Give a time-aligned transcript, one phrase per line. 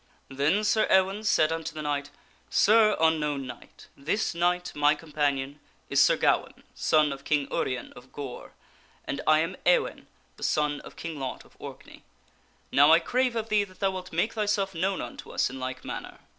[0.31, 2.09] Then Sir Ewaine said unto the knight,"
[2.63, 6.01] Sir Unknown Knight, this knight, my com 248 THE STORY OF SIR PELLIAS panion, is
[6.01, 8.53] Sir Gawaine, son of King Urien of Gore,
[9.05, 12.01] and I am Ewaine, the son of King Lot of Orkney.
[12.71, 16.17] Now, I crave of thee that wilt make thyself known unto us in like manner."